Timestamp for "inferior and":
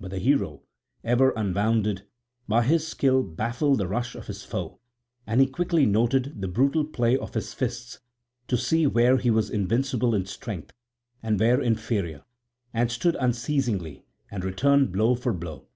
11.60-12.90